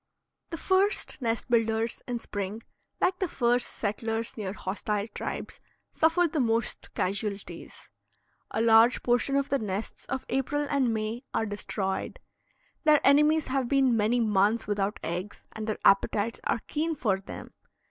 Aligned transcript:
The 0.49 0.57
first 0.57 1.21
nest 1.21 1.47
builders 1.47 2.01
in 2.07 2.17
spring, 2.17 2.63
like 2.99 3.19
the 3.19 3.27
first 3.27 3.67
settlers 3.67 4.35
near 4.35 4.51
hostile 4.53 5.07
tribes, 5.09 5.61
suffer 5.91 6.27
the 6.27 6.39
most 6.39 6.91
casualties. 6.95 7.91
A 8.49 8.63
large 8.63 9.03
portion 9.03 9.35
of 9.35 9.49
the 9.49 9.59
nests 9.59 10.05
of 10.05 10.25
April 10.29 10.65
and 10.67 10.91
May 10.91 11.23
are 11.35 11.45
destroyed; 11.45 12.19
their 12.83 12.99
enemies 13.03 13.45
have 13.49 13.67
been 13.69 13.95
many 13.95 14.19
months 14.19 14.65
without 14.65 14.99
eggs 15.03 15.45
and 15.51 15.67
their 15.67 15.77
appetites 15.85 16.41
are 16.45 16.63
keen 16.67 16.95
for 16.95 17.19
them. 17.19 17.53